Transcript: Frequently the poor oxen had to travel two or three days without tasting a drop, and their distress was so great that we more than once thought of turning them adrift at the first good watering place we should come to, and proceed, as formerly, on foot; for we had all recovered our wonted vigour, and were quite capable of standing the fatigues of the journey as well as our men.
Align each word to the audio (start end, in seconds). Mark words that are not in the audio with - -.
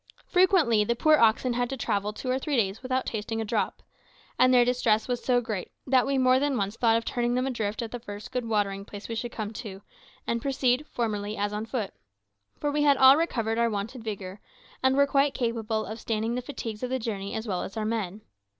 Frequently 0.25 0.83
the 0.83 0.95
poor 0.95 1.17
oxen 1.17 1.53
had 1.53 1.69
to 1.69 1.77
travel 1.77 2.11
two 2.11 2.27
or 2.31 2.39
three 2.39 2.57
days 2.57 2.81
without 2.81 3.05
tasting 3.05 3.39
a 3.39 3.45
drop, 3.45 3.83
and 4.39 4.51
their 4.51 4.65
distress 4.65 5.07
was 5.07 5.23
so 5.23 5.39
great 5.41 5.69
that 5.85 6.07
we 6.07 6.17
more 6.17 6.39
than 6.39 6.57
once 6.57 6.75
thought 6.75 6.97
of 6.97 7.05
turning 7.05 7.35
them 7.35 7.45
adrift 7.45 7.83
at 7.83 7.91
the 7.91 7.99
first 7.99 8.31
good 8.31 8.45
watering 8.47 8.83
place 8.83 9.07
we 9.07 9.13
should 9.13 9.31
come 9.31 9.53
to, 9.53 9.83
and 10.25 10.41
proceed, 10.41 10.81
as 10.81 10.87
formerly, 10.87 11.37
on 11.37 11.67
foot; 11.67 11.93
for 12.59 12.71
we 12.71 12.81
had 12.81 12.97
all 12.97 13.15
recovered 13.15 13.59
our 13.59 13.69
wonted 13.69 14.03
vigour, 14.03 14.41
and 14.81 14.97
were 14.97 15.05
quite 15.05 15.35
capable 15.35 15.85
of 15.85 15.99
standing 15.99 16.33
the 16.33 16.41
fatigues 16.41 16.81
of 16.81 16.89
the 16.89 16.97
journey 16.97 17.35
as 17.35 17.47
well 17.47 17.61
as 17.61 17.77
our 17.77 17.85
men. 17.85 18.21